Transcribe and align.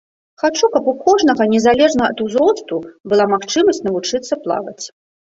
Хачу, 0.43 0.67
каб 0.75 0.87
у 0.93 0.93
кожнага 1.03 1.45
незалежна 1.53 2.03
ад 2.13 2.23
узросту 2.25 2.79
была 3.13 3.25
магчымасць 3.35 3.83
навучыцца 3.89 4.33
плаваць! 4.49 4.85